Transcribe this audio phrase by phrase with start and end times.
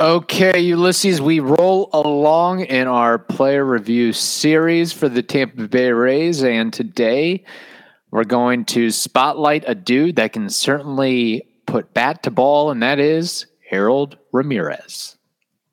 [0.00, 6.42] Okay, Ulysses, we roll along in our player review series for the Tampa Bay Rays,
[6.42, 7.44] and today
[8.10, 12.98] we're going to spotlight a dude that can certainly put bat to ball, and that
[12.98, 15.16] is Harold Ramirez.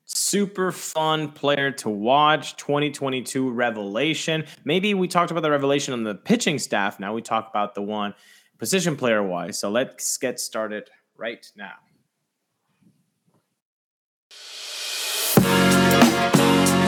[0.04, 4.44] Super fun player to watch, 2022 revelation.
[4.64, 7.00] Maybe we talked about the revelation on the pitching staff.
[7.00, 8.14] Now we talk about the one
[8.58, 9.58] position player wise.
[9.58, 11.72] So let's get started right now.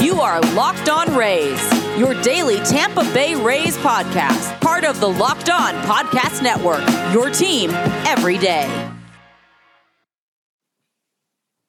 [0.04, 5.48] You are Locked On Rays, your daily Tampa Bay Rays podcast, part of the Locked
[5.48, 7.70] On Podcast Network, your team
[8.04, 8.68] every day.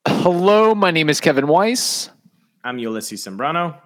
[0.05, 2.09] Hello, my name is Kevin Weiss.
[2.61, 3.77] I'm Ulysses Sembrano.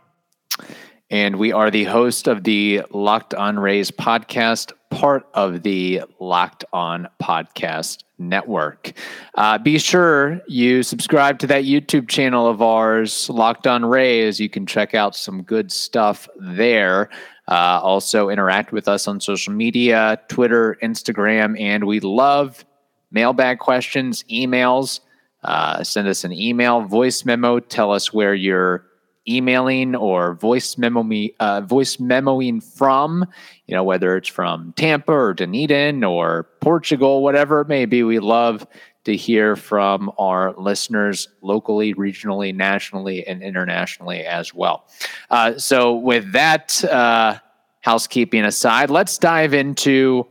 [1.12, 6.66] And we are the host of the Locked On Rays podcast, part of the Locked
[6.73, 8.93] On Podcast Network.
[9.35, 14.40] Uh, be sure you subscribe to that YouTube channel of ours, Locked On Rays.
[14.40, 17.10] You can check out some good stuff there.
[17.48, 22.63] Uh, also, interact with us on social media Twitter, Instagram, and we love
[23.12, 24.99] mailbag questions, emails.
[25.43, 27.60] Uh, send us an email, voice memo.
[27.60, 28.85] Tell us where you're
[29.30, 33.26] emailing or voice memo me uh, voice memoing from
[33.68, 38.20] you know whether it's from tampa or dunedin or portugal whatever it may be we
[38.20, 38.66] love
[39.05, 44.85] to hear from our listeners locally regionally nationally and internationally as well.
[45.30, 47.40] Uh, so with that uh,
[47.82, 50.27] housekeeping aside let's dive into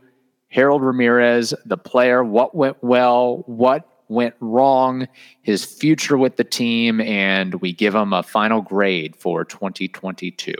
[0.49, 5.07] harold ramirez the player what went well what went wrong,
[5.41, 10.53] his future with the team, and we give him a final grade for 2022.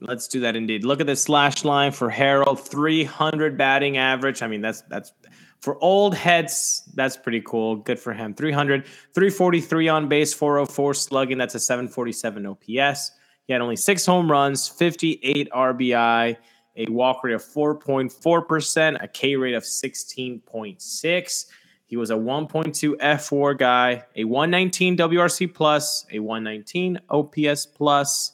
[0.00, 0.84] Let's do that indeed.
[0.84, 4.42] Look at this slash line for Harold, 300 batting average.
[4.42, 5.12] I mean, that's that's
[5.60, 7.76] for old heads, that's pretty cool.
[7.76, 8.34] Good for him.
[8.34, 11.38] 300, 343 on base, 404 slugging.
[11.38, 13.12] That's a 747 OPS.
[13.46, 16.36] He had only six home runs, 58 RBI,
[16.76, 21.46] a walk rate of 4.4%, a K rate of 16.6.
[21.92, 28.32] He was a 1.2 fWAR guy, a 119 WRC plus, a 119 OPS plus.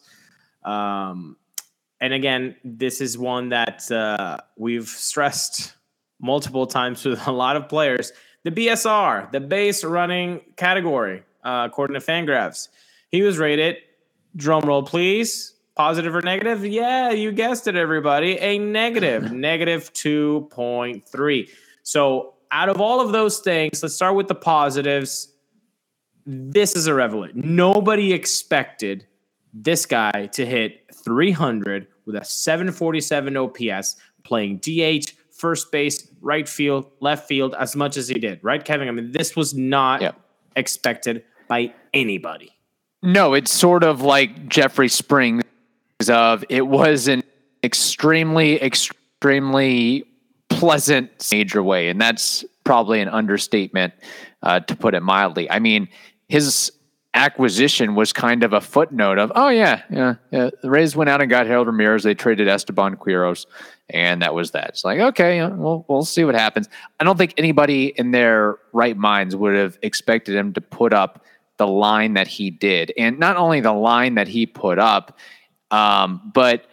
[0.64, 1.36] Um,
[2.00, 5.74] and again, this is one that uh, we've stressed
[6.20, 8.12] multiple times with a lot of players.
[8.44, 12.68] The BSR, the base running category, uh, according to Fangraphs,
[13.10, 13.78] he was rated.
[14.36, 15.56] Drum roll, please.
[15.74, 16.64] Positive or negative?
[16.64, 18.38] Yeah, you guessed it, everybody.
[18.38, 21.48] A negative, negative 2.3.
[21.82, 25.32] So out of all of those things, let's start with the positives.
[26.26, 27.42] This is a revelation.
[27.44, 29.06] Nobody expected
[29.52, 36.90] this guy to hit 300 with a 747 OPS, playing DH, first base, right field,
[37.00, 38.88] left field as much as he did, right, Kevin?
[38.88, 40.16] I mean, this was not
[40.56, 42.52] expected by anybody.
[43.02, 45.44] No, it's sort of like Jeffrey Springs
[46.08, 47.22] of it was an
[47.62, 50.04] extremely, extremely
[50.58, 53.94] pleasant major way, and that's probably an understatement
[54.42, 55.50] uh, to put it mildly.
[55.50, 55.88] I mean,
[56.28, 56.72] his
[57.14, 60.50] acquisition was kind of a footnote of, oh yeah, yeah, yeah.
[60.62, 62.02] The Rays went out and got Harold Ramirez.
[62.02, 63.46] They traded Esteban Quiroz,
[63.88, 64.70] and that was that.
[64.70, 66.68] It's like, okay, we'll we'll see what happens.
[67.00, 71.24] I don't think anybody in their right minds would have expected him to put up
[71.56, 75.18] the line that he did, and not only the line that he put up,
[75.70, 76.66] um, but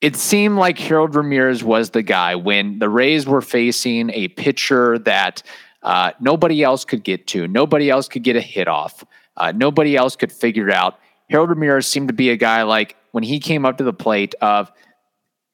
[0.00, 4.98] it seemed like Harold Ramirez was the guy when the Rays were facing a pitcher
[5.00, 5.42] that
[5.82, 9.04] uh, nobody else could get to, nobody else could get a hit off,
[9.36, 10.98] uh, nobody else could figure out.
[11.30, 14.34] Harold Ramirez seemed to be a guy like when he came up to the plate
[14.40, 14.70] of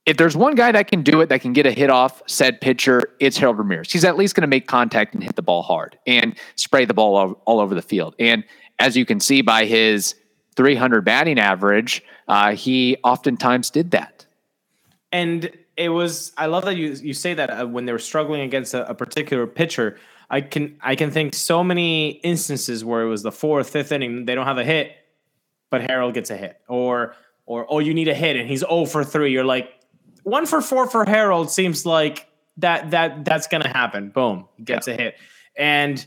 [0.07, 2.61] if there's one guy that can do it, that can get a hit off said
[2.61, 3.91] pitcher, it's Harold Ramirez.
[3.91, 6.93] He's at least going to make contact and hit the ball hard and spray the
[6.93, 8.15] ball all, all, over the field.
[8.19, 8.45] And
[8.79, 10.15] as you can see by his
[10.57, 14.27] 300 batting average, uh, he oftentimes did that
[15.15, 18.41] and it was I love that you you say that uh, when they were struggling
[18.41, 19.97] against a, a, particular pitcher.
[20.29, 24.25] I can I can think so many instances where it was the fourth, fifth inning,
[24.25, 24.93] they don't have a hit,
[25.71, 27.15] but Harold gets a hit, or
[27.47, 29.31] or oh you need a hit and he's 0 for three.
[29.33, 29.71] You're like
[30.25, 32.27] one for four for Harold seems like
[32.57, 34.11] that that that's gonna happen.
[34.11, 34.95] Boom, gets yeah.
[34.95, 35.15] a hit,
[35.57, 36.05] and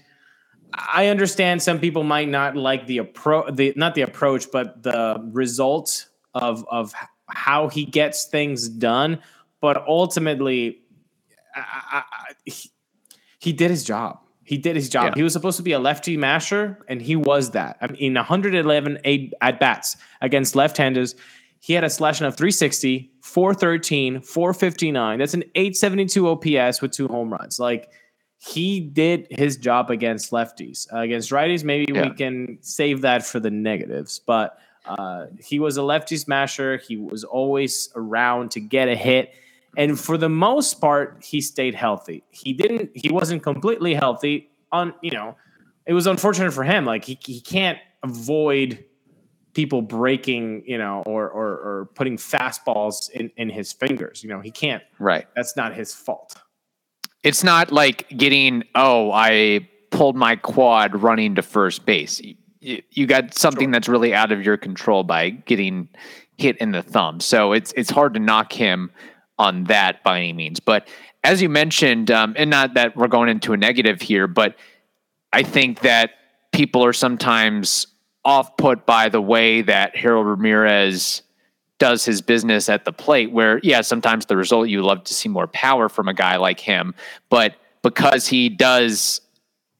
[0.74, 5.30] I understand some people might not like the approach, the not the approach, but the
[5.32, 6.94] result of of
[7.30, 9.20] how he gets things done,
[9.62, 10.80] but ultimately,
[11.56, 12.72] I, I, he,
[13.40, 14.20] he, did his job.
[14.44, 15.10] He did his job.
[15.10, 15.16] Yeah.
[15.16, 17.78] He was supposed to be a lefty masher, and he was that.
[17.82, 19.00] I mean, in 111
[19.42, 21.16] at bats against left-handers,
[21.60, 25.20] he had a slashing of 360, 413, 459.
[25.20, 27.60] That's an 872 OPS with two home runs.
[27.60, 27.90] Like
[28.38, 30.92] he did his job against lefties.
[30.94, 32.10] Uh, against righties, maybe Yeah.
[32.10, 34.20] we can save that for the negatives.
[34.20, 34.58] But
[34.88, 36.78] uh, he was a lefty smasher.
[36.78, 39.34] He was always around to get a hit.
[39.76, 42.24] And for the most part, he stayed healthy.
[42.32, 44.50] He didn't, he wasn't completely healthy.
[44.72, 45.36] On, you know,
[45.86, 46.86] it was unfortunate for him.
[46.86, 48.84] Like he, he can't avoid
[49.54, 54.24] people breaking, you know, or, or, or putting fastballs in, in his fingers.
[54.24, 55.26] You know, he can't, Right.
[55.36, 56.36] that's not his fault.
[57.24, 62.22] It's not like getting, oh, I pulled my quad running to first base.
[62.60, 65.90] You, you got something that's really out of your control by getting
[66.38, 67.20] hit in the thumb.
[67.20, 68.92] So it's it's hard to knock him
[69.40, 70.60] on that by any means.
[70.60, 70.88] But
[71.24, 74.56] as you mentioned, um, and not that we're going into a negative here, but
[75.34, 76.12] I think that
[76.52, 77.88] people are sometimes
[78.26, 81.22] off put by the way that Harold Ramirez
[81.80, 85.30] does his business at the plate where yeah sometimes the result you love to see
[85.30, 86.96] more power from a guy like him
[87.30, 89.22] but because he does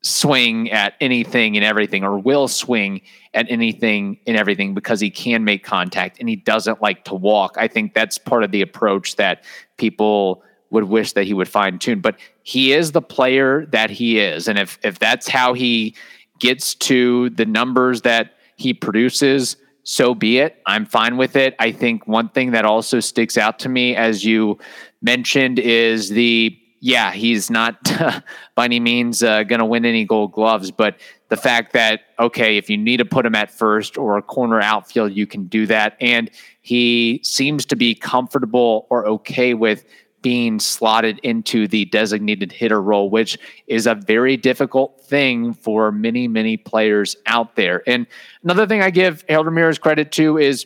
[0.02, 3.02] swing at anything and everything or will swing
[3.34, 7.56] at anything and everything because he can make contact and he doesn't like to walk
[7.58, 9.44] i think that's part of the approach that
[9.78, 14.20] people would wish that he would fine tune but he is the player that he
[14.20, 15.96] is and if if that's how he
[16.40, 19.58] gets to the numbers that he produces
[19.88, 20.62] so be it.
[20.66, 21.56] I'm fine with it.
[21.60, 24.60] I think one thing that also sticks out to me, as you
[25.02, 27.92] mentioned, is the yeah, he's not
[28.56, 30.98] by any means uh, going to win any gold gloves, but
[31.30, 34.62] the fact that, okay, if you need to put him at first or a corner
[34.62, 35.98] outfield, you can do that.
[36.00, 36.30] And
[36.62, 39.86] he seems to be comfortable or okay with
[40.22, 43.38] being slotted into the designated hitter role, which
[43.68, 47.84] is a very difficult thing for many, many players out there.
[47.88, 48.08] And
[48.44, 50.66] another thing I give Harold Ramirez credit to is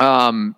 [0.00, 0.56] um,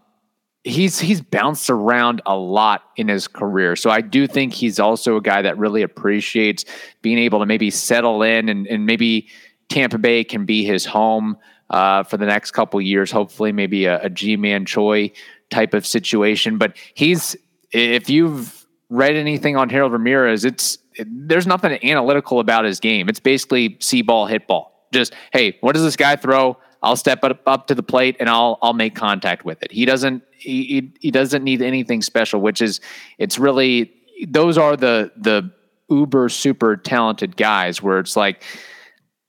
[0.65, 3.77] he's he's bounced around a lot in his career.
[3.77, 6.65] So I do think he's also a guy that really appreciates
[7.03, 9.29] being able to maybe settle in and, and maybe
[9.69, 11.37] Tampa Bay can be his home
[11.71, 13.11] uh, for the next couple years.
[13.11, 15.13] Hopefully, maybe a, a Ji-Man Choi
[15.51, 16.59] type of situation.
[16.59, 17.37] But he's
[17.71, 23.09] if you've read anything on Harold Ramirez, it's there's nothing analytical about his game.
[23.09, 24.89] It's basically see ball, hit ball.
[24.93, 26.57] Just hey, what does this guy throw?
[26.85, 29.73] I'll step up, up to the plate and I'll I'll make contact with it.
[29.73, 32.81] He doesn't he, he doesn't need anything special, which is
[33.19, 33.91] it's really
[34.29, 35.51] those are the the
[35.91, 38.45] uber super talented guys where it's like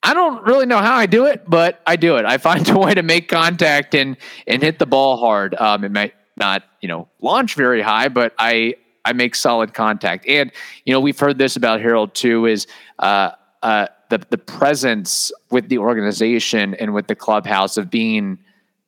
[0.04, 2.26] I don't really know how I do it, but I do it.
[2.26, 5.56] I find a way to make contact and and hit the ball hard.
[5.56, 8.76] Um, it might not you know launch very high, but I
[9.06, 10.28] I make solid contact.
[10.28, 10.52] And
[10.84, 12.68] you know we've heard this about Harold too is
[13.00, 13.32] uh,
[13.64, 13.88] uh,
[14.18, 18.38] the the presence with the organization and with the clubhouse of being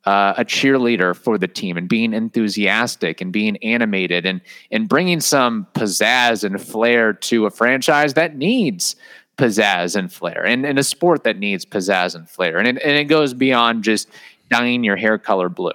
[0.06, 4.42] uh, a cheerleader for the team and being enthusiastic and being animated and
[4.72, 8.96] and bringing some pizzazz and flair to a franchise that needs
[9.38, 12.58] pizzazz and flair and, and a sport that needs pizzazz and flair.
[12.58, 14.10] And it, and it goes beyond just
[14.50, 15.74] dyeing your hair color blue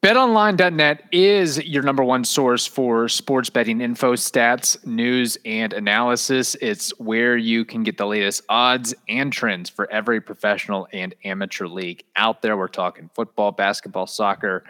[0.00, 6.54] BetOnline.net is your number one source for sports betting info, stats, news, and analysis.
[6.60, 11.66] It's where you can get the latest odds and trends for every professional and amateur
[11.66, 12.56] league out there.
[12.56, 14.62] We're talking football, basketball, soccer,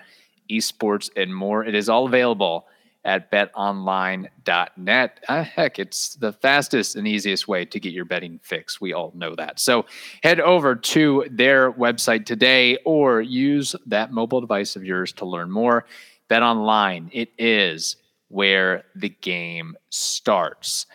[0.51, 1.63] esports, and more.
[1.63, 2.67] It is all available
[3.05, 5.21] at betonline.net.
[5.29, 8.81] Uh, heck, it's the fastest and easiest way to get your betting fix.
[8.81, 9.61] We all know that.
[9.61, 9.87] So
[10.23, 15.51] head over to their website today or use that mobile device of yours to learn
[15.51, 15.87] more.
[16.29, 17.97] Bet online, it is
[18.29, 20.87] where the game starts.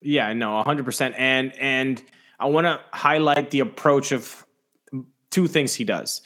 [0.00, 1.14] Yeah, no, 100%.
[1.16, 2.02] And and
[2.40, 4.44] I want to highlight the approach of
[5.30, 6.22] two things he does.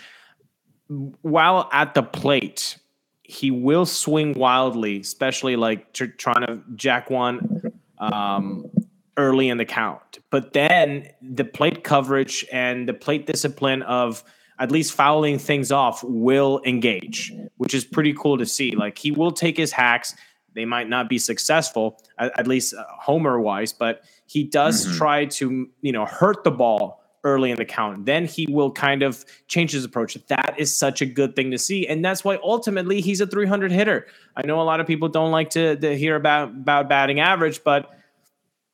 [0.89, 2.79] While at the plate,
[3.23, 8.71] he will swing wildly, especially like tr- trying to jack one um,
[9.17, 10.19] early in the count.
[10.31, 14.23] But then the plate coverage and the plate discipline of
[14.59, 18.75] at least fouling things off will engage, which is pretty cool to see.
[18.77, 20.15] Like he will take his hacks.
[20.55, 24.97] They might not be successful, at, at least uh, homer wise, but he does Mhm.
[24.97, 28.07] try to, you know, hurt the ball early in the count.
[28.07, 30.15] Then he will kind of change his approach.
[30.29, 31.87] That is such a good thing to see.
[31.87, 34.07] And that's why ultimately he's a 300 hitter.
[34.37, 37.65] I know a lot of people don't like to, to hear about, about batting average,
[37.65, 37.91] but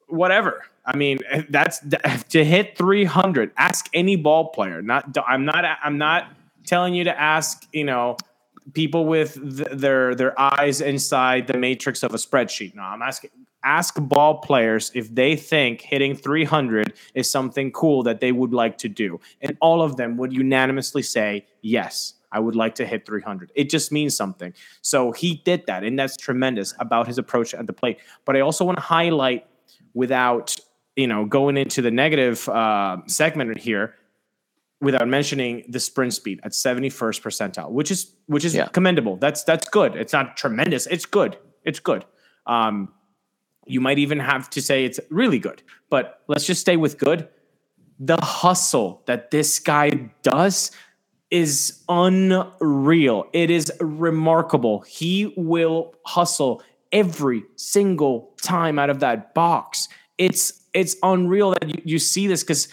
[0.06, 0.62] whatever.
[0.84, 1.18] I mean,
[1.48, 1.80] that's
[2.28, 3.52] to hit 300.
[3.56, 4.82] Ask any ball player.
[4.82, 6.30] Not I'm not I'm not
[6.66, 8.16] telling you to ask, you know,
[8.72, 12.74] people with th- their their eyes inside the matrix of a spreadsheet.
[12.74, 13.30] No, I'm asking
[13.64, 18.76] ask ball players if they think hitting 300 is something cool that they would like
[18.78, 19.20] to do.
[19.40, 23.52] And all of them would unanimously say, "Yes, I would like to hit 300.
[23.54, 24.54] It just means something.
[24.80, 27.98] So he did that, and that's tremendous about his approach at the plate.
[28.24, 29.46] But I also want to highlight,
[29.94, 30.56] without
[30.96, 33.94] you know going into the negative uh, segment here,
[34.82, 38.66] without mentioning the sprint speed at 71st percentile, which is which is Yeah.
[38.68, 39.16] commendable.
[39.16, 39.96] That's that's good.
[39.96, 40.86] It's not tremendous.
[40.88, 41.38] It's good.
[41.64, 42.04] It's good.
[42.46, 42.88] Um,
[43.66, 47.28] you might even have to say it's really good, but let's just stay with good.
[48.00, 49.90] The hustle that this guy
[50.22, 50.72] does
[51.30, 53.26] is unreal.
[53.32, 54.80] It is remarkable.
[54.80, 56.60] He will hustle
[56.90, 59.88] every single time out of that box.
[60.18, 62.66] It's it's unreal that you, you see this because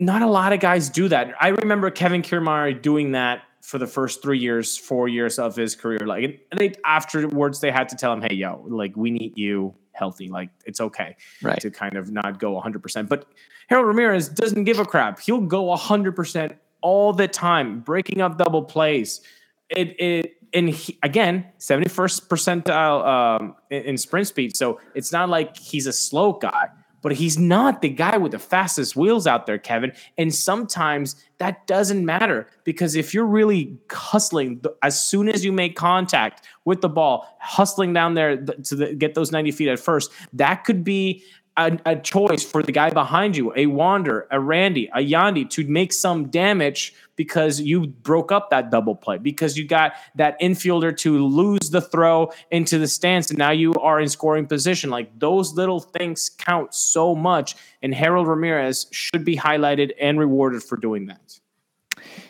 [0.00, 1.34] not a lot of guys do that.
[1.40, 5.76] I remember Kevin Kiermaier doing that for the first three years, four years of his
[5.76, 6.00] career.
[6.04, 9.74] Like, and they afterwards they had to tell him, "Hey, yo, like we need you
[9.92, 10.28] healthy.
[10.28, 11.60] Like it's okay Right.
[11.60, 13.26] to kind of not go 100." percent But
[13.68, 15.20] Harold Ramirez doesn't give a crap.
[15.20, 19.20] He'll go 100 percent all the time, breaking up double plays.
[19.68, 24.56] It it and he, again, 71st percentile um, in, in sprint speed.
[24.56, 26.70] So it's not like he's a slow guy
[27.02, 29.92] but he's not the guy with the fastest wheels out there, Kevin.
[30.18, 35.76] And sometimes that doesn't matter because if you're really hustling as soon as you make
[35.76, 40.12] contact with the ball, hustling down there to the, get those 90 feet at first,
[40.32, 41.24] that could be
[41.56, 45.66] a, a choice for the guy behind you, a Wander, a Randy, a Yandy, to
[45.66, 50.96] make some damage because you broke up that double play, because you got that infielder
[50.98, 54.88] to lose the throw into the stance, and now you are in scoring position.
[54.90, 60.62] Like those little things count so much, and Harold Ramirez should be highlighted and rewarded
[60.62, 61.40] for doing that.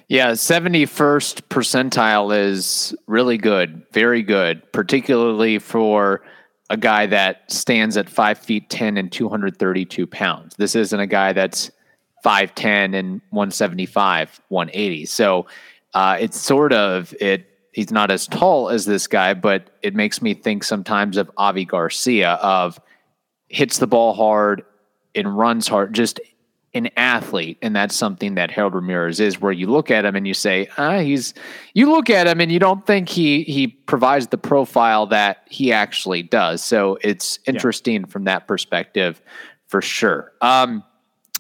[0.09, 6.23] Yeah, 71st percentile is really good, very good, particularly for
[6.71, 10.55] a guy that stands at five feet 10 and 232 pounds.
[10.57, 11.71] This isn't a guy that's
[12.25, 15.07] 5'10 and 175, 180.
[15.07, 15.47] So
[15.95, 17.47] uh, it's sort of, it.
[17.73, 21.65] he's not as tall as this guy, but it makes me think sometimes of Avi
[21.65, 22.81] Garcia of
[23.49, 24.65] hits the ball hard
[25.15, 26.21] and runs hard, just
[26.73, 29.41] an athlete, and that's something that Harold Ramirez is.
[29.41, 31.35] Where you look at him and you say, ah, he's.
[31.75, 35.73] You look at him and you don't think he he provides the profile that he
[35.73, 36.63] actually does.
[36.63, 39.21] So it's interesting from that perspective,
[39.67, 40.33] for sure.
[40.41, 40.85] Um,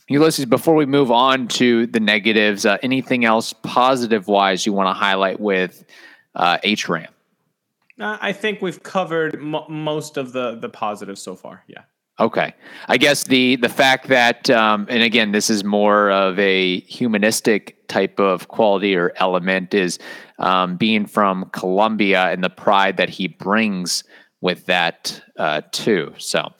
[0.08, 4.88] Ulysses, before we move on to the negatives, uh, anything else positive wise you want
[4.88, 5.84] to highlight with
[6.34, 7.06] uh, HRAM?
[8.00, 11.62] Uh, I think we've covered mo- most of the the positives so far.
[11.68, 11.82] Yeah.
[12.20, 12.54] Okay,
[12.86, 17.88] I guess the the fact that, um, and again, this is more of a humanistic
[17.88, 19.98] type of quality or element, is
[20.38, 24.04] um, being from Colombia and the pride that he brings
[24.42, 26.12] with that uh, too.
[26.18, 26.52] So,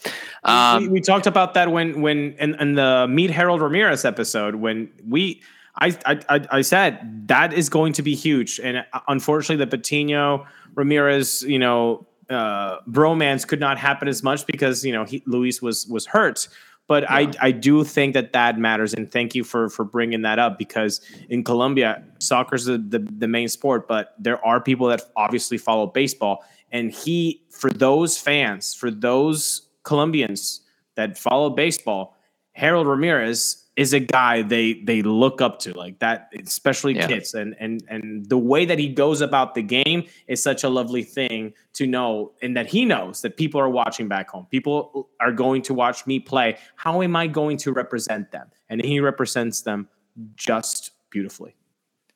[0.45, 4.55] um, we, we talked about that when when in, in the Meet Harold Ramirez episode
[4.55, 5.43] when we
[5.77, 10.47] I, I I said that is going to be huge and uh, unfortunately the Patino
[10.75, 15.61] Ramirez you know uh, bromance could not happen as much because you know he, Luis
[15.61, 16.49] was was hurt.
[16.87, 20.41] But I, I do think that that matters, and thank you for for bringing that
[20.41, 25.03] up because in Colombia, soccer's the, the the main sport, but there are people that
[25.15, 30.63] obviously follow baseball, and he for those fans, for those Colombians
[30.97, 32.17] that follow baseball,
[32.61, 37.07] Harold Ramirez is a guy they they look up to like that, especially Yeah.
[37.07, 40.69] kids, and and and the way that he goes about the game is such a
[40.69, 44.47] lovely thing to know, and that he knows that people are watching back home.
[44.51, 46.59] People are going to watch me play.
[46.77, 48.49] How am I going to represent them?
[48.69, 49.89] And he represents them
[50.37, 51.55] just beautifully.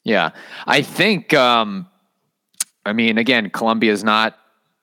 [0.03, 0.31] Yeah,
[0.67, 1.33] I think.
[1.33, 1.89] Um,
[2.85, 4.37] I mean, again, Colombia is not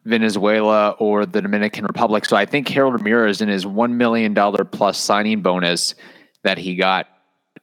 [0.06, 4.64] Venezuela or the Dominican Republic, so I think Harold Ramirez and his one million dollar
[4.64, 5.96] plus signing bonus
[6.44, 7.08] that he got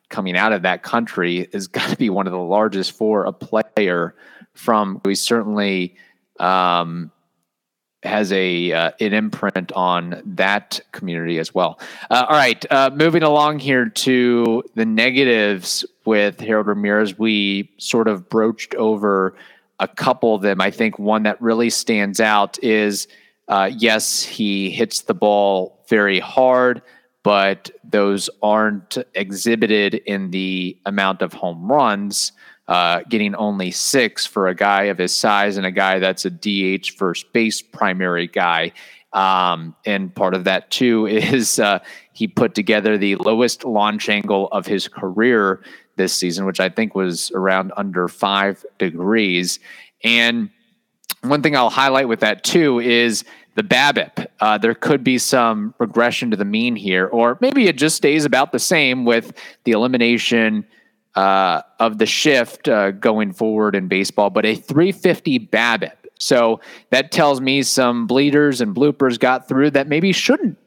[0.08, 3.32] coming out of that country is going to be one of the largest for a
[3.32, 4.14] player
[4.54, 5.00] from.
[5.04, 5.96] He certainly
[6.38, 7.10] um,
[8.02, 11.80] has a uh, an imprint on that community as well.
[12.10, 18.08] Uh, all right, uh, moving along here to the negatives with Harold Ramirez, we sort
[18.08, 19.34] of broached over
[19.80, 20.60] a couple of them.
[20.60, 23.08] I think one that really stands out is
[23.48, 26.82] uh, yes, he hits the ball very hard,
[27.22, 32.32] but those aren't exhibited in the amount of home runs
[32.68, 36.30] uh, getting only six for a guy of his size and a guy that's a
[36.30, 38.72] DH first base primary guy.
[39.14, 41.78] Um, and part of that too is uh,
[42.12, 45.62] he put together the lowest launch angle of his career
[45.98, 49.58] this season, which I think was around under five degrees.
[50.02, 50.50] And
[51.22, 53.24] one thing I'll highlight with that too is
[53.56, 54.26] the BABIP.
[54.40, 58.24] Uh, there could be some regression to the mean here, or maybe it just stays
[58.24, 59.32] about the same with
[59.64, 60.64] the elimination
[61.16, 65.92] uh, of the shift uh, going forward in baseball, but a 350 BABIP.
[66.20, 70.58] So that tells me some bleeders and bloopers got through that maybe shouldn't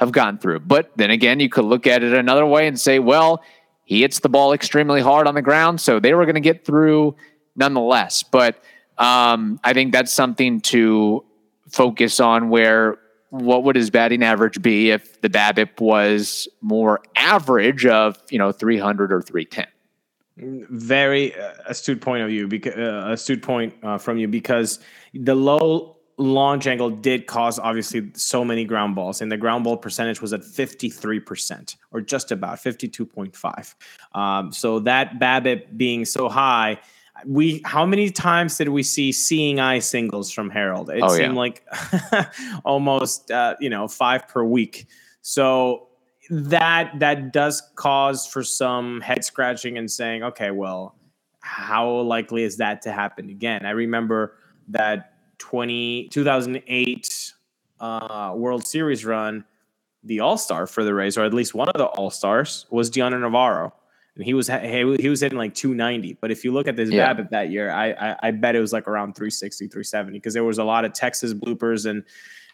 [0.00, 0.60] have gone through.
[0.60, 3.42] But then again, you could look at it another way and say, well,
[3.90, 6.64] he hits the ball extremely hard on the ground, so they were going to get
[6.64, 7.16] through
[7.56, 8.22] nonetheless.
[8.22, 8.62] But
[8.98, 11.24] um, I think that's something to
[11.68, 12.98] focus on where
[13.30, 18.52] what would his batting average be if the BABIP was more average of, you know,
[18.52, 19.66] 300 or 310?
[20.70, 24.78] Very uh, astute point of view, because uh, astute point uh, from you because
[25.14, 29.76] the low launch angle did cause obviously so many ground balls, and the ground ball
[29.76, 33.74] percentage was at fifty three percent or just about fifty two point five.
[34.14, 36.78] Um, so that BABIP being so high,
[37.26, 40.90] we how many times did we see seeing eye singles from Harold?
[40.90, 41.38] It Oh, seemed yeah.
[41.38, 41.64] like
[42.64, 44.86] almost uh, you know five per week.
[45.22, 45.88] So
[46.30, 50.94] that that does cause for some head scratching and saying, okay, well,
[51.40, 53.64] how likely is that to happen again?
[53.66, 54.36] I remember
[54.68, 57.32] that 20, 2008
[57.80, 59.44] uh, World Series run,
[60.04, 62.88] the All Star for the Rays, or at least one of the All Stars, was
[62.88, 63.72] Dioner Navarro.
[64.16, 66.18] And he was he, was hitting like 290.
[66.20, 67.14] But if you look at this Yeah.
[67.14, 70.44] BABIP that year, I, I I bet it was like around 360, 370 because there
[70.44, 72.04] was a lot of Texas bloopers and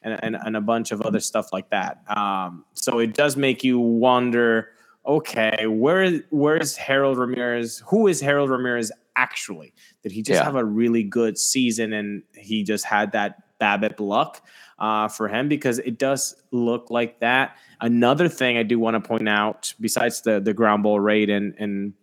[0.02, 2.02] and, and, and a bunch of other stuff like that.
[2.14, 4.68] Um, so it does make you wonder,
[5.06, 7.82] okay, where where's Harold Ramirez?
[7.86, 9.72] Who is Harold Ramirez actually?
[10.02, 10.44] Did he just Yeah.
[10.44, 14.42] have a really good season and he just had that BABIP luck
[14.78, 15.48] uh, for him?
[15.48, 17.56] Because it does look like that.
[17.80, 21.54] Another thing I do want to point out, besides the the ground ball rate and
[21.58, 21.94] and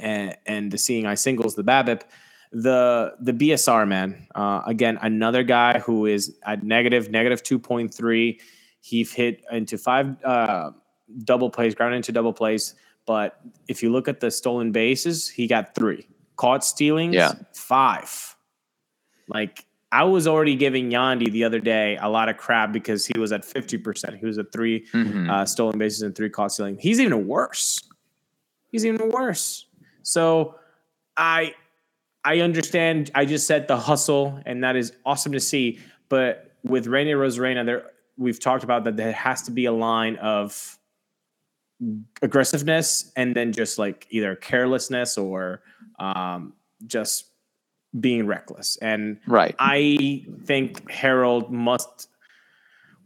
[0.00, 2.02] and, and the seeing eye singles, the BABIP,
[2.52, 4.26] the the BSR man.
[4.34, 8.40] Uh, again, another guy who is at negative negative two point three.
[8.80, 10.70] He hit into five uh,
[11.24, 12.74] double plays, ground into double plays.
[13.08, 16.06] But if you look at the stolen bases, he got three.
[16.36, 17.32] Caught stealings, Yeah.
[17.54, 18.36] five.
[19.28, 23.18] Like I was already giving Yandy the other day a lot of crap because he
[23.18, 24.18] was at fifty percent.
[24.18, 25.30] He was at 3 Mhm.
[25.30, 26.76] uh, stolen bases and three caught stealing.
[26.78, 27.82] He's even worse.
[28.70, 29.64] He's even worse.
[30.02, 30.56] So
[31.16, 31.54] I
[32.24, 33.10] I understand.
[33.14, 35.78] I just said the hustle, and that is awesome to see.
[36.10, 40.16] But with Randy Arozarena, there we've talked about that there has to be a line
[40.16, 40.77] of
[42.22, 45.62] aggressiveness and then just like either carelessness or
[45.98, 46.54] um,
[46.86, 47.26] just
[47.98, 48.76] being reckless.
[48.82, 49.54] And Right.
[49.58, 52.08] I think Harold must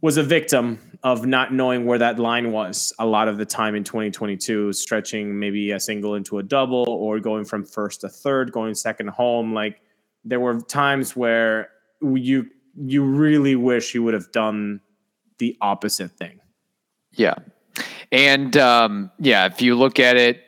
[0.01, 3.73] was a victim of not knowing where that line was a lot of the time
[3.73, 8.51] in 2022, stretching maybe a single into a double or going from first to third,
[8.51, 9.53] going second home.
[9.53, 9.81] Like
[10.25, 11.69] there were times where
[12.01, 14.81] you you really wish you would have done
[15.37, 16.39] the opposite thing.
[17.11, 17.35] Yeah.
[18.11, 20.41] And um, yeah, if you look at it,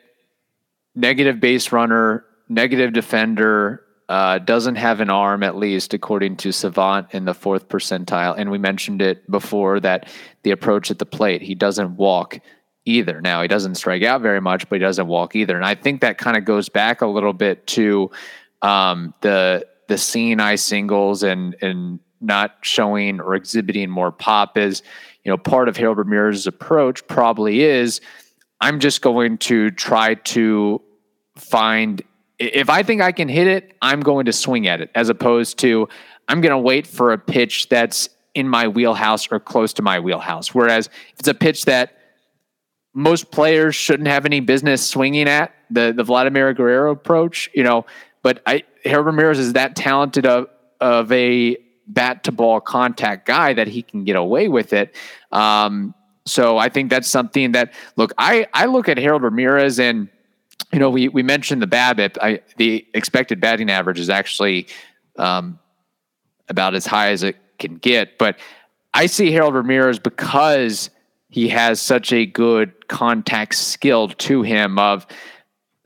[0.94, 7.08] negative base runner, negative defender, uh, doesn't have an arm, at least according to Savant
[7.12, 8.34] in the fourth percentile.
[8.38, 10.08] And we mentioned it before that
[10.42, 12.38] the approach at the plate, he doesn't walk
[12.84, 13.20] either.
[13.20, 15.56] Now, he doesn't strike out very much, but he doesn't walk either.
[15.56, 18.10] And I think that kind of goes back a little bit to
[18.62, 24.82] um, the the seeing eye singles and and not showing or exhibiting more pop is,
[25.24, 28.00] you know, part of Harold Ramirez's approach probably is
[28.60, 30.80] I'm just going to try to
[31.36, 32.02] find
[32.38, 35.58] if I think I can hit it, I'm going to swing at it as opposed
[35.60, 35.88] to
[36.28, 40.00] I'm going to wait for a pitch that's in my wheelhouse or close to my
[40.00, 40.54] wheelhouse.
[40.54, 41.96] Whereas if it's a pitch that
[42.94, 47.86] most players shouldn't have any business swinging at the the Vladimir Guerrero approach, you know,
[48.22, 50.48] but I Harold Ramirez is that talented of
[50.80, 54.94] of a bat to ball contact guy that he can get away with it.
[55.32, 55.94] Um,
[56.24, 60.08] so I think that's something that look, I I look at Harold Ramirez and
[60.72, 62.18] you know we we mentioned the BABIP.
[62.20, 64.66] I the expected batting average is actually
[65.16, 65.58] um,
[66.48, 68.38] about as high as it can get, but
[68.92, 70.90] I see Harold Ramirez because
[71.28, 75.06] he has such a good contact skill to him of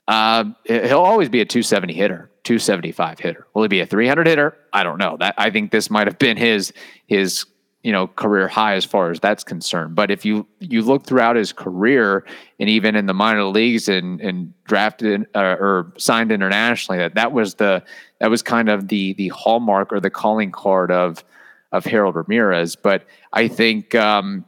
[0.09, 3.47] uh, he'll always be a 270 hitter, 275 hitter.
[3.55, 4.57] Will he be a 300 hitter?
[4.73, 5.17] I don't know.
[5.21, 6.73] That I think this might have been his
[7.07, 7.47] his
[7.85, 9.95] you know career high as far as that's concerned.
[9.95, 12.27] But if you you look throughout his career
[12.59, 17.31] and even in the minor leagues and and drafted uh, or signed internationally, that that
[17.31, 17.85] was the
[18.19, 21.23] that was kind of the the hallmark or the calling card of
[21.71, 22.75] of Harold Ramirez.
[22.75, 24.45] But I think um,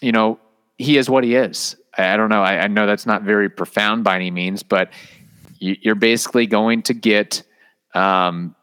[0.00, 0.40] you know
[0.78, 1.76] he is what he is.
[1.98, 2.42] I I don't know.
[2.42, 4.88] I, I know that's not very profound by any means, but
[5.58, 7.42] you're basically going to get
[7.94, 8.54] um,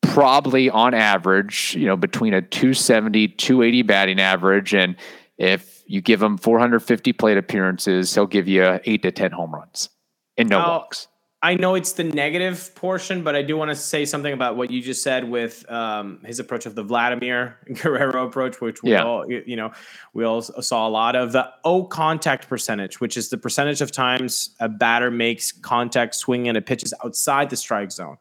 [0.00, 4.74] probably on average, you know, between a 270, 280 batting average.
[4.74, 4.96] And
[5.38, 9.88] if you give him 450 plate appearances, he'll give you eight to 10 home runs.
[10.36, 11.08] and no I'll- walks.
[11.44, 14.70] I know it's the negative portion, but I do want to say something about what
[14.70, 19.02] you just said with um, his approach of the Vladimir Guerrero approach, which we Yeah.
[19.04, 19.72] all, you know,
[20.14, 23.90] we all saw a lot of the O contact percentage, which is the percentage of
[23.90, 28.18] times a batter makes contact swinging and it pitches outside the strike zone.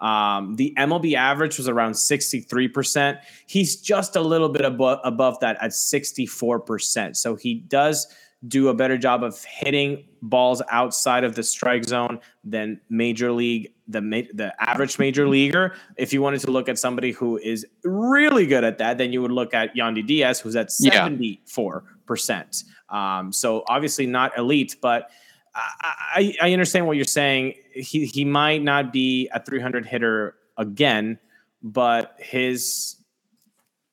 [0.00, 3.20] Um, the MLB average was around 63%.
[3.46, 7.16] He's just a little bit above, above that at 64%.
[7.16, 8.08] So he does
[8.48, 13.72] do a better job of hitting balls outside of the strike zone than major league
[13.88, 14.00] the
[14.32, 15.74] the average major leaguer.
[15.96, 19.20] If you wanted to look at somebody who is really good at that, then you
[19.22, 22.64] would look at Yandy Diaz, who's at seventy four percent.
[22.88, 25.10] Um, so obviously not elite, but
[25.54, 27.54] I, I I understand what you're saying.
[27.74, 31.18] He he might not be a 300 hitter again,
[31.62, 32.96] but his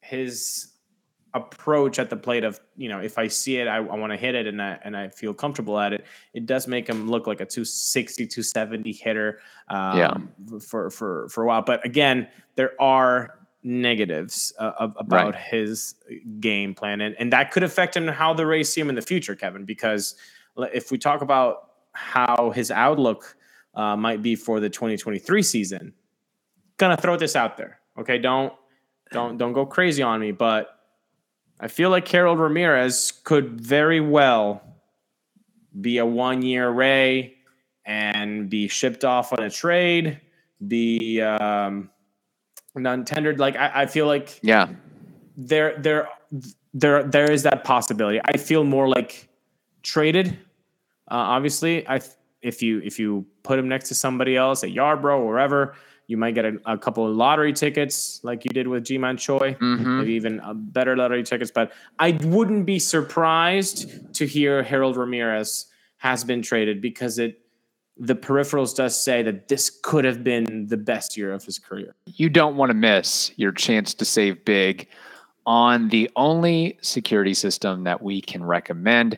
[0.02, 0.71] his
[1.34, 4.17] approach at the plate of you know if I see it I, I want to
[4.17, 7.26] hit it and I and I feel comfortable at it it does make him look
[7.26, 9.39] like a 260 270 hitter
[9.70, 10.13] um, Yeah.
[10.60, 11.62] for for for a while.
[11.62, 15.96] But again there are negatives uh, ab- about his
[16.41, 19.02] game plan and, and that could affect him how the Rays see him in the
[19.02, 20.15] future Kevin because
[20.74, 23.38] if we talk about how his outlook
[23.76, 25.94] uh, might be for the 2023 season
[26.76, 28.17] gonna throw this out there okay?
[28.17, 28.52] Don't
[29.13, 30.78] don't don't go crazy on me but
[31.62, 34.63] I feel like Harold Ramirez could very well
[35.80, 37.36] be a one year Ray
[37.86, 40.19] and be shipped off on a trade,
[40.67, 41.89] be um,
[42.76, 43.39] non tendered.
[43.39, 44.69] Like I, I feel like Yeah.
[45.38, 46.10] there there
[46.74, 48.19] there there is that possibility.
[48.26, 49.30] I feel more like
[49.84, 50.30] traded.
[51.10, 52.02] Uh, obviously, I
[52.41, 55.76] if you if you put him next to somebody else at Yarbrough or wherever,
[56.12, 59.56] you might get a, a couple of lottery tickets like you did with Ji-Man Choi,
[59.60, 60.00] Mhm.
[60.00, 61.52] maybe even a better lottery tickets.
[61.52, 67.38] But I wouldn't be surprised to hear Harold Ramirez has been traded because it
[67.97, 71.93] the peripherals does say that this could have been the best year of his career.
[72.08, 74.88] you don't want to miss your chance to save big
[75.45, 79.17] on the only security system that we can recommend.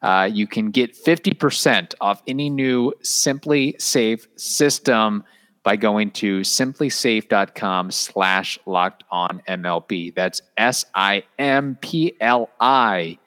[0.00, 5.24] Uh, you can get 50% off any new SimpliSafe system
[5.64, 10.14] by going to simplisafe.com slash locked on MLB.
[10.14, 13.18] That's S I M P L I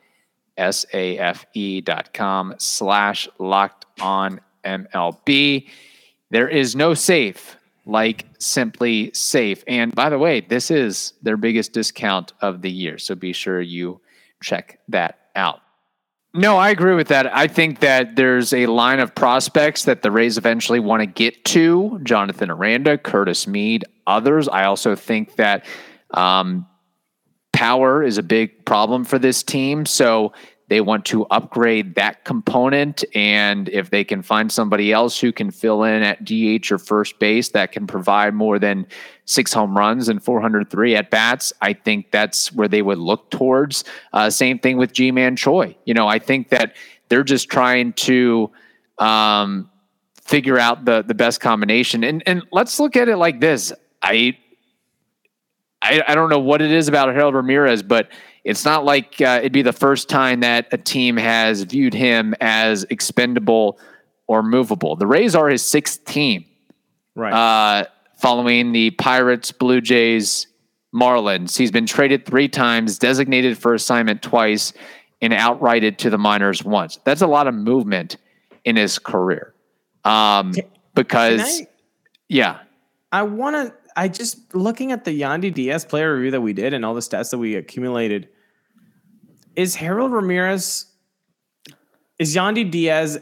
[0.58, 5.68] S A F E dot com slash locked on MLB.
[6.32, 9.64] There is no safe like SimpliSafe.
[9.68, 12.98] And by the way, this is their biggest discount of the year.
[12.98, 14.02] So be sure you
[14.42, 15.62] check that out.
[16.38, 17.34] No, I agree with that.
[17.34, 21.46] I think that there's a line of prospects that the Rays eventually want to get
[21.46, 24.50] to Jonathan Aranda, Curtis Mead, others.
[24.50, 25.66] I also think that
[26.12, 26.68] um,
[27.54, 29.86] power is a big problem for this team.
[29.86, 30.34] So
[30.68, 33.04] they want to upgrade that component.
[33.14, 37.20] And if they can find somebody else who can fill in at DH or first
[37.20, 38.88] base that can provide more than
[39.26, 43.84] six home runs and 403 at bats, I think that's where they would look towards.
[44.14, 45.76] Uh, same thing with Ji-Man Choi.
[45.86, 46.76] You know, I think that
[47.10, 48.52] they're just trying to.
[48.98, 49.70] Um,
[50.24, 54.36] figure out the the best combination and and let's look at it like this i
[55.86, 58.10] I, I don't know what it is about Harold Ramirez, but
[58.46, 62.34] it's not like uh, it'd be the first time that a team has viewed him
[62.40, 63.78] as expendable
[64.28, 64.96] or movable.
[64.96, 66.46] The Rays are his sixth team,
[67.16, 67.34] Right.
[67.34, 67.86] uh,
[68.18, 70.48] following the Pirates, Blue Jays,
[70.94, 71.58] Marlins.
[71.58, 74.72] He's been traded three times, designated for assignment twice,
[75.22, 77.00] and outrighted to the minors once.
[77.04, 78.18] That's a lot of movement
[78.64, 79.54] in his career.
[80.04, 80.54] Um,
[80.94, 81.68] because, I-
[82.30, 82.60] yeah,
[83.12, 83.74] I want to.
[83.98, 87.00] I just looking at the Yandy Diaz player review that we did and all the
[87.02, 88.28] stats that we accumulated.
[89.56, 90.88] Is Harold Ramirez?
[92.20, 93.18] Is Yandy Diaz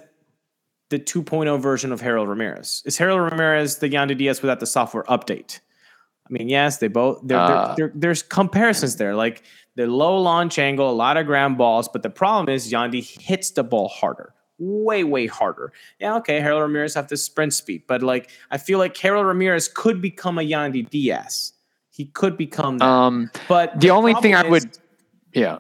[0.90, 2.84] the 2.0 version of Harold Ramirez?
[2.86, 5.60] Is Harold Ramirez the Yandy Diaz without the software update?
[6.28, 7.20] I mean, yes, they both.
[7.24, 7.76] They're, Uh.
[7.76, 9.44] they're, they're, there's comparisons there, like
[9.76, 13.52] the low launch angle, a lot of ground balls, but the problem is Yandy hits
[13.52, 15.74] the ball harder way way harder.
[16.00, 19.68] Yeah, okay, Harold Ramirez have the sprint speed, but like I feel like Harold Ramirez
[19.68, 21.54] could become a Yandy Diaz.
[21.90, 22.86] He could become that.
[22.88, 24.78] um, but the only thing I would,
[25.34, 25.58] yeah.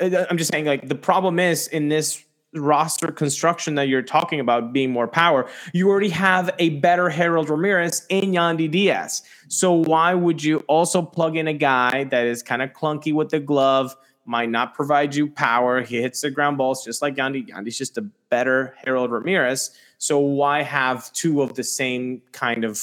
[0.00, 2.22] Uh, I'm just saying like the problem is in this
[2.54, 7.50] roster construction that you're talking about being more power, you already have a better Harold
[7.50, 9.22] Ramirez in Yandy Diaz.
[9.48, 13.30] So why would you also plug in a guy that is kind of clunky with
[13.30, 15.82] the glove, might not provide you power.
[15.82, 17.48] He hits the ground balls just like Yandy.
[17.48, 19.70] Yandy's just a better Harold Ramirez.
[19.98, 22.82] So why have two of the same kind of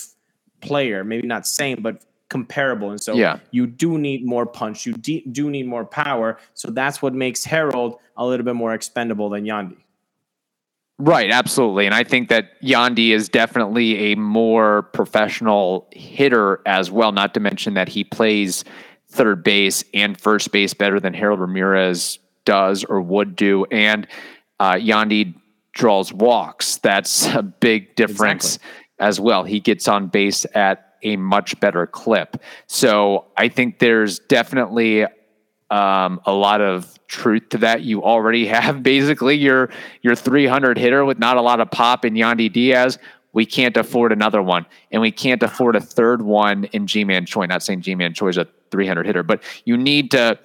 [0.62, 1.04] player?
[1.04, 2.89] Maybe not same, but comparable.
[2.91, 3.38] And so Yeah.
[3.51, 4.86] you do need more punch.
[4.86, 6.38] You de- do need more power.
[6.53, 9.77] So that's what makes Harold a little bit more expendable than Yandy.
[10.99, 11.86] Right, absolutely.
[11.86, 17.39] And I think that Yandy is definitely a more professional hitter as well, not to
[17.39, 18.63] mention that he plays
[19.09, 23.65] third base and first base better than Harold Ramirez does or would do.
[23.65, 24.07] And
[24.59, 25.33] uh, Yandy
[25.73, 26.77] draws walks.
[26.77, 28.86] That's a big difference exactly.
[28.99, 29.43] as well.
[29.43, 32.41] He gets on base at a much better clip.
[32.67, 35.05] So I think there's definitely
[35.69, 37.81] um, a lot of truth to that.
[37.81, 39.69] You already have basically your
[40.01, 42.97] your 300 hitter with not a lot of pop in Yandy Diaz.
[43.33, 47.47] We can't afford another one, and we can't afford a third one in Ji-Man Choi.
[47.47, 50.37] Not saying Ji-Man Choi is a 300 hitter, but you need to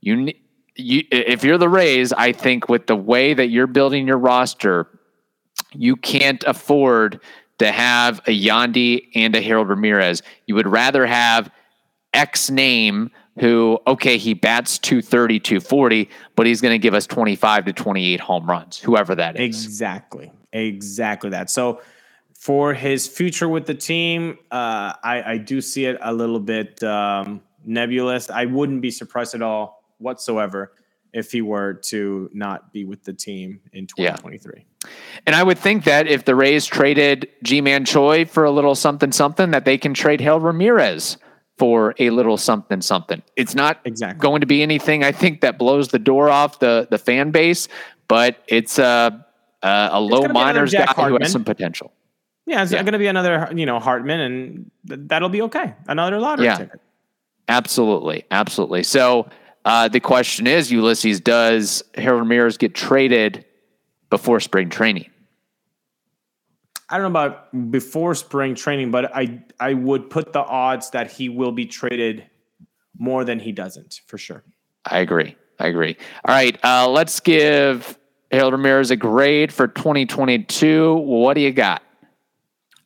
[0.00, 0.32] you
[0.74, 4.88] you if you're the Rays, I think with the way that you're building your roster,
[5.72, 7.20] you can't afford
[7.58, 10.22] to have a Yandy and a Harold Ramirez.
[10.46, 11.50] You would rather have
[12.12, 17.64] X name who, okay, he bats 230, 240, but he's going to give us 25
[17.66, 19.42] to 28 home runs, whoever that is.
[19.42, 20.30] Exactly.
[20.52, 21.50] Exactly that.
[21.50, 21.80] So
[22.38, 26.80] for his future with the team, uh, I, I, do see it a little bit
[26.84, 28.30] um, nebulous.
[28.30, 30.72] I wouldn't be surprised at all whatsoever
[31.12, 34.52] if he were to not be with the team in 2023.
[34.56, 34.62] Yeah.
[35.26, 39.12] And I would think that if the Rays traded Ji-Man Choi for a little something
[39.12, 41.16] something, that they can trade Harold Ramirez
[41.58, 43.22] for a little something something.
[43.36, 46.88] It's not exactly going to be anything I think that blows the door off the
[46.90, 47.68] the fan base,
[48.08, 49.24] but it's a
[49.62, 51.08] a, a low minors guy Hartman.
[51.10, 51.92] who has some potential.
[52.46, 52.82] Yeah, it's yeah.
[52.82, 55.74] going to be another you know Hartman, and th- that'll be okay.
[55.86, 56.56] Another lottery yeah.
[56.56, 56.80] ticket.
[57.48, 58.82] Absolutely, absolutely.
[58.82, 59.28] So
[59.64, 63.44] uh, the question is, Ulysses, does Harold Ramirez get traded
[64.10, 65.10] before spring training?
[66.88, 71.10] I don't know about before spring training, but I I would put the odds that
[71.10, 72.24] he will be traded
[72.98, 74.44] more than he doesn't for sure.
[74.84, 75.36] I agree.
[75.58, 75.96] I agree.
[76.24, 77.98] All right, uh, let's give
[78.30, 80.94] Harold Ramirez a grade for 2022.
[80.94, 81.82] What do you got?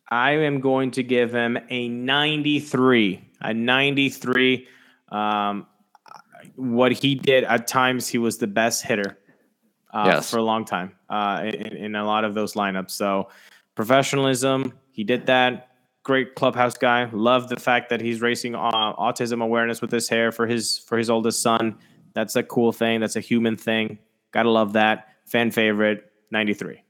[0.07, 3.21] I am going to give him a 93.
[3.41, 4.67] A 93.
[5.09, 5.67] Um,
[6.55, 9.17] what he did at times, he was the best hitter
[9.93, 10.31] uh, yes.
[10.31, 12.91] for a long time uh, in, in, a lot of those lineups.
[12.91, 13.29] So
[13.75, 15.69] professionalism, he did that.
[16.03, 17.09] Great clubhouse guy.
[17.11, 20.97] Love the fact that he's racing uh, autism awareness with his hair for his for
[20.97, 21.75] his oldest son.
[22.13, 22.99] That's a cool thing.
[22.99, 23.99] That's a human thing.
[24.31, 25.07] Gotta love that.
[25.25, 26.11] Fan favorite.
[26.31, 26.83] Ninety three.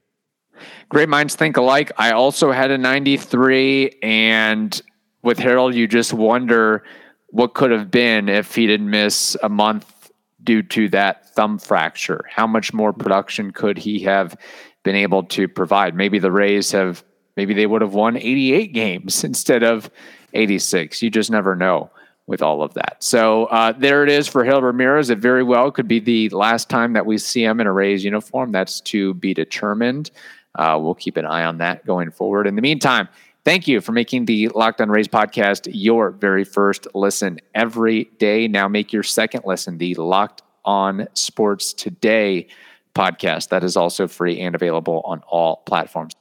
[0.88, 1.90] Great minds think alike.
[1.96, 4.80] I also had a 93, and
[5.22, 6.84] with Harold, you just wonder
[7.28, 9.99] what could have been if he didn't miss a month
[10.44, 12.24] due to that thumb fracture.
[12.28, 14.36] How much more production could he have
[14.82, 15.94] been able to provide?
[15.94, 17.04] Maybe the Rays have,
[17.36, 19.90] maybe they would have won 88 games instead of
[20.32, 21.02] 86.
[21.02, 21.90] You just never know
[22.26, 22.96] with all of that.
[23.00, 25.10] So uh, there it is for Hill Ramirez.
[25.10, 28.04] It very well could be the last time that we see him in a Rays
[28.04, 28.52] uniform.
[28.52, 30.12] That's to be determined.
[30.54, 32.46] Uh, we'll keep an eye on that going forward.
[32.46, 33.08] In the meantime,
[33.50, 38.46] Thank you for making the Locked On Rays podcast your very first listen every day.
[38.46, 42.46] Now make your second listen the Locked On Sports Today
[42.94, 43.48] podcast.
[43.48, 46.14] That is also free and available on all platforms.